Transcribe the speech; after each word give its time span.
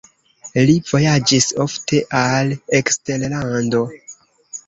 Li 0.69 0.75
vojaĝis 0.91 1.47
ofte 1.65 2.01
al 2.21 2.49
eksterlando. 2.79 3.83